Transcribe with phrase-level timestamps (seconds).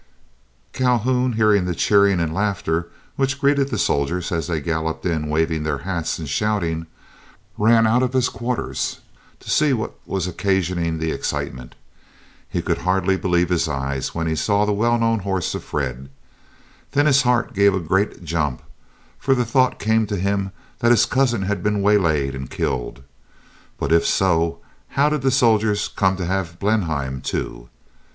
[0.73, 5.61] Calhoun, hearing the cheering and laughter which greeted the soldiers as they galloped in waving
[5.61, 6.87] their hats and shouting,
[7.55, 9.01] ran out of his quarters
[9.39, 11.75] to see what was occasioning the excitement.
[12.49, 16.09] He could hardly believe his eyes when he saw the well known horse of Fred.
[16.93, 18.63] Then his heart gave a great jump,
[19.19, 23.03] for the thought came to him that his cousin had been waylaid and killed.
[23.77, 24.61] But if so,
[24.97, 27.69] how did the soldiers come to have Blenheim too?